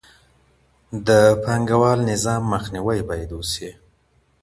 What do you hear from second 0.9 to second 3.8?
د پانګه وال نظام مخنیوی باید وسي.